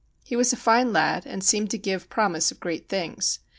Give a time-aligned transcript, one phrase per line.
[0.23, 3.37] He was a fine lad, and seemed to give promise of great things.